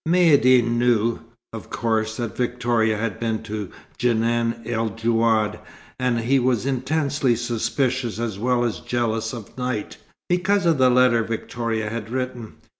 [0.09, 1.19] Maïeddine knew,
[1.53, 5.59] of course, that Victoria had been to the Djenan el Djouad,
[5.99, 11.21] and he was intensely suspicious as well as jealous of Knight, because of the letter
[11.23, 12.55] Victoria had written.